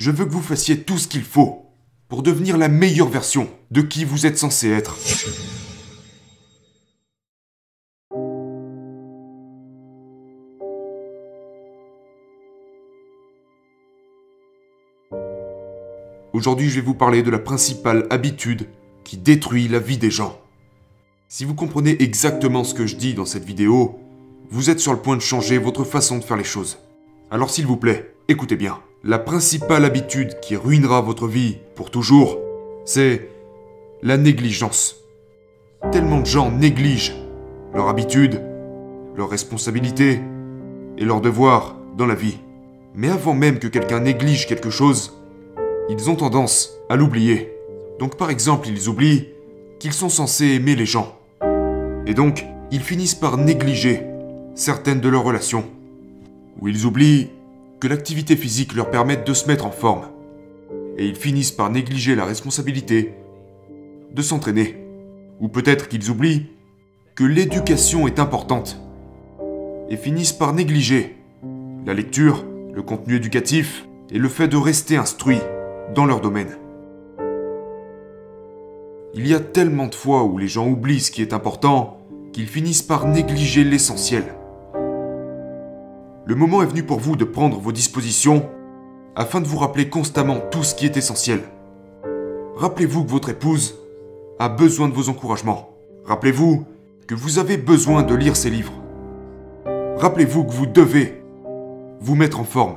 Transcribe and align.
Je 0.00 0.10
veux 0.10 0.24
que 0.24 0.32
vous 0.32 0.40
fassiez 0.40 0.82
tout 0.82 0.96
ce 0.96 1.06
qu'il 1.06 1.24
faut 1.24 1.66
pour 2.08 2.22
devenir 2.22 2.56
la 2.56 2.68
meilleure 2.68 3.10
version 3.10 3.50
de 3.70 3.82
qui 3.82 4.06
vous 4.06 4.24
êtes 4.24 4.38
censé 4.38 4.70
être. 4.70 4.96
Aujourd'hui, 16.32 16.70
je 16.70 16.76
vais 16.76 16.80
vous 16.80 16.94
parler 16.94 17.22
de 17.22 17.30
la 17.30 17.38
principale 17.38 18.06
habitude 18.08 18.68
qui 19.04 19.18
détruit 19.18 19.68
la 19.68 19.80
vie 19.80 19.98
des 19.98 20.10
gens. 20.10 20.40
Si 21.28 21.44
vous 21.44 21.54
comprenez 21.54 22.02
exactement 22.02 22.64
ce 22.64 22.72
que 22.72 22.86
je 22.86 22.96
dis 22.96 23.12
dans 23.12 23.26
cette 23.26 23.44
vidéo, 23.44 24.00
vous 24.48 24.70
êtes 24.70 24.80
sur 24.80 24.94
le 24.94 25.02
point 25.02 25.16
de 25.16 25.20
changer 25.20 25.58
votre 25.58 25.84
façon 25.84 26.16
de 26.16 26.24
faire 26.24 26.38
les 26.38 26.44
choses. 26.44 26.78
Alors 27.30 27.50
s'il 27.50 27.66
vous 27.66 27.76
plaît, 27.76 28.14
écoutez 28.28 28.56
bien. 28.56 28.80
La 29.02 29.18
principale 29.18 29.86
habitude 29.86 30.40
qui 30.40 30.56
ruinera 30.56 31.00
votre 31.00 31.26
vie 31.26 31.56
pour 31.74 31.90
toujours, 31.90 32.38
c'est 32.84 33.30
la 34.02 34.18
négligence. 34.18 34.96
Tellement 35.90 36.20
de 36.20 36.26
gens 36.26 36.50
négligent 36.50 37.14
leur 37.72 37.88
habitude, 37.88 38.42
leurs 39.16 39.30
responsabilités 39.30 40.20
et 40.98 41.04
leurs 41.06 41.22
devoirs 41.22 41.76
dans 41.96 42.04
la 42.04 42.14
vie. 42.14 42.36
Mais 42.94 43.08
avant 43.08 43.32
même 43.32 43.58
que 43.58 43.68
quelqu'un 43.68 44.00
néglige 44.00 44.46
quelque 44.46 44.68
chose, 44.68 45.18
ils 45.88 46.10
ont 46.10 46.16
tendance 46.16 46.74
à 46.90 46.96
l'oublier. 46.96 47.54
Donc 47.98 48.18
par 48.18 48.28
exemple, 48.28 48.68
ils 48.68 48.90
oublient 48.90 49.28
qu'ils 49.78 49.94
sont 49.94 50.10
censés 50.10 50.48
aimer 50.48 50.76
les 50.76 50.84
gens. 50.84 51.18
Et 52.06 52.12
donc, 52.12 52.44
ils 52.70 52.82
finissent 52.82 53.14
par 53.14 53.38
négliger 53.38 54.02
certaines 54.54 55.00
de 55.00 55.08
leurs 55.08 55.24
relations. 55.24 55.64
Ou 56.60 56.68
ils 56.68 56.84
oublient 56.84 57.30
que 57.80 57.88
l'activité 57.88 58.36
physique 58.36 58.74
leur 58.74 58.90
permette 58.90 59.26
de 59.26 59.32
se 59.32 59.48
mettre 59.48 59.66
en 59.66 59.70
forme. 59.70 60.04
Et 60.98 61.06
ils 61.06 61.16
finissent 61.16 61.50
par 61.50 61.70
négliger 61.70 62.14
la 62.14 62.26
responsabilité 62.26 63.14
de 64.12 64.22
s'entraîner. 64.22 64.76
Ou 65.40 65.48
peut-être 65.48 65.88
qu'ils 65.88 66.10
oublient 66.10 66.46
que 67.14 67.24
l'éducation 67.24 68.06
est 68.06 68.18
importante. 68.18 68.78
Et 69.88 69.96
finissent 69.96 70.34
par 70.34 70.52
négliger 70.52 71.16
la 71.86 71.94
lecture, 71.94 72.44
le 72.72 72.82
contenu 72.82 73.16
éducatif 73.16 73.86
et 74.10 74.18
le 74.18 74.28
fait 74.28 74.48
de 74.48 74.56
rester 74.56 74.96
instruit 74.96 75.40
dans 75.94 76.04
leur 76.04 76.20
domaine. 76.20 76.56
Il 79.14 79.26
y 79.26 79.34
a 79.34 79.40
tellement 79.40 79.86
de 79.86 79.94
fois 79.94 80.24
où 80.24 80.38
les 80.38 80.46
gens 80.46 80.68
oublient 80.68 81.00
ce 81.00 81.10
qui 81.10 81.22
est 81.22 81.32
important 81.32 81.98
qu'ils 82.32 82.46
finissent 82.46 82.82
par 82.82 83.08
négliger 83.08 83.64
l'essentiel. 83.64 84.24
Le 86.30 86.36
moment 86.36 86.62
est 86.62 86.66
venu 86.66 86.84
pour 86.84 87.00
vous 87.00 87.16
de 87.16 87.24
prendre 87.24 87.58
vos 87.58 87.72
dispositions 87.72 88.48
afin 89.16 89.40
de 89.40 89.48
vous 89.48 89.58
rappeler 89.58 89.88
constamment 89.88 90.38
tout 90.52 90.62
ce 90.62 90.76
qui 90.76 90.86
est 90.86 90.96
essentiel. 90.96 91.40
Rappelez-vous 92.54 93.02
que 93.02 93.10
votre 93.10 93.30
épouse 93.30 93.80
a 94.38 94.48
besoin 94.48 94.88
de 94.88 94.94
vos 94.94 95.08
encouragements. 95.08 95.70
Rappelez-vous 96.04 96.66
que 97.08 97.16
vous 97.16 97.40
avez 97.40 97.56
besoin 97.56 98.04
de 98.04 98.14
lire 98.14 98.36
ses 98.36 98.48
livres. 98.48 98.74
Rappelez-vous 99.96 100.44
que 100.44 100.52
vous 100.52 100.66
devez 100.66 101.20
vous 102.00 102.14
mettre 102.14 102.38
en 102.38 102.44
forme. 102.44 102.76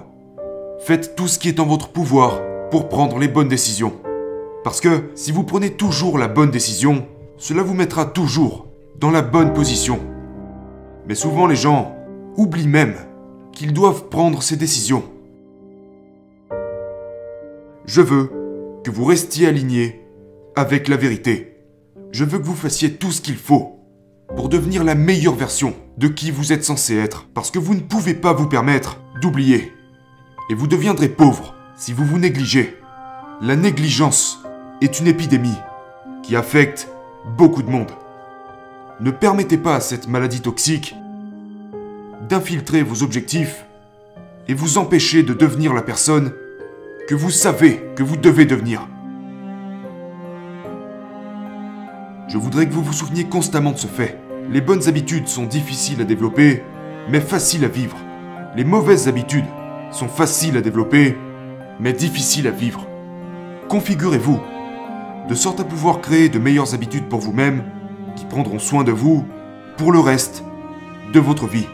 Faites 0.79 1.15
tout 1.15 1.27
ce 1.27 1.37
qui 1.37 1.47
est 1.47 1.59
en 1.59 1.67
votre 1.67 1.89
pouvoir 1.89 2.41
pour 2.71 2.89
prendre 2.89 3.19
les 3.19 3.27
bonnes 3.27 3.49
décisions. 3.49 3.93
Parce 4.63 4.81
que 4.81 5.11
si 5.13 5.31
vous 5.31 5.43
prenez 5.43 5.69
toujours 5.69 6.17
la 6.17 6.27
bonne 6.27 6.49
décision, 6.49 7.05
cela 7.37 7.61
vous 7.61 7.75
mettra 7.75 8.07
toujours 8.07 8.65
dans 8.99 9.11
la 9.11 9.21
bonne 9.21 9.53
position. 9.53 9.99
Mais 11.07 11.13
souvent 11.13 11.45
les 11.45 11.55
gens 11.55 11.95
oublient 12.35 12.67
même 12.67 12.95
qu'ils 13.53 13.73
doivent 13.73 14.09
prendre 14.09 14.43
ces 14.43 14.57
décisions. 14.57 15.03
Je 17.85 18.01
veux 18.01 18.31
que 18.83 18.91
vous 18.91 19.05
restiez 19.05 19.47
alignés 19.47 20.01
avec 20.55 20.87
la 20.87 20.97
vérité. 20.97 21.57
Je 22.11 22.23
veux 22.23 22.39
que 22.39 22.45
vous 22.45 22.55
fassiez 22.55 22.93
tout 22.93 23.11
ce 23.11 23.21
qu'il 23.21 23.37
faut 23.37 23.79
pour 24.35 24.49
devenir 24.49 24.83
la 24.83 24.95
meilleure 24.95 25.35
version 25.35 25.73
de 25.97 26.07
qui 26.07 26.31
vous 26.31 26.53
êtes 26.53 26.63
censé 26.63 26.95
être. 26.95 27.27
Parce 27.33 27.51
que 27.51 27.59
vous 27.59 27.75
ne 27.75 27.81
pouvez 27.81 28.13
pas 28.13 28.33
vous 28.33 28.47
permettre 28.47 28.99
d'oublier. 29.21 29.71
Et 30.49 30.55
vous 30.55 30.67
deviendrez 30.67 31.09
pauvre 31.09 31.55
si 31.75 31.93
vous 31.93 32.05
vous 32.05 32.19
négligez. 32.19 32.77
La 33.41 33.55
négligence 33.55 34.43
est 34.81 34.99
une 34.99 35.07
épidémie 35.07 35.57
qui 36.23 36.35
affecte 36.35 36.87
beaucoup 37.37 37.63
de 37.63 37.69
monde. 37.69 37.91
Ne 38.99 39.11
permettez 39.11 39.57
pas 39.57 39.75
à 39.75 39.81
cette 39.81 40.07
maladie 40.07 40.41
toxique 40.41 40.95
d'infiltrer 42.27 42.83
vos 42.83 43.03
objectifs 43.03 43.65
et 44.47 44.53
vous 44.53 44.77
empêcher 44.77 45.23
de 45.23 45.33
devenir 45.33 45.73
la 45.73 45.81
personne 45.81 46.33
que 47.07 47.15
vous 47.15 47.31
savez 47.31 47.83
que 47.95 48.03
vous 48.03 48.17
devez 48.17 48.45
devenir. 48.45 48.87
Je 52.27 52.37
voudrais 52.37 52.67
que 52.67 52.73
vous 52.73 52.83
vous 52.83 52.93
souveniez 52.93 53.25
constamment 53.25 53.71
de 53.71 53.77
ce 53.77 53.87
fait. 53.87 54.17
Les 54.49 54.61
bonnes 54.61 54.87
habitudes 54.87 55.27
sont 55.27 55.43
difficiles 55.45 56.01
à 56.01 56.05
développer, 56.05 56.63
mais 57.09 57.19
faciles 57.19 57.65
à 57.65 57.67
vivre. 57.67 57.97
Les 58.55 58.63
mauvaises 58.63 59.07
habitudes 59.07 59.45
sont 59.91 60.07
faciles 60.07 60.57
à 60.57 60.61
développer, 60.61 61.17
mais 61.79 61.93
difficiles 61.93 62.47
à 62.47 62.51
vivre. 62.51 62.87
Configurez-vous, 63.67 64.39
de 65.29 65.35
sorte 65.35 65.59
à 65.59 65.63
pouvoir 65.63 66.01
créer 66.01 66.29
de 66.29 66.39
meilleures 66.39 66.73
habitudes 66.73 67.09
pour 67.09 67.19
vous-même, 67.19 67.63
qui 68.15 68.25
prendront 68.25 68.59
soin 68.59 68.83
de 68.83 68.91
vous 68.91 69.25
pour 69.77 69.91
le 69.91 69.99
reste 69.99 70.43
de 71.13 71.19
votre 71.19 71.47
vie. 71.47 71.67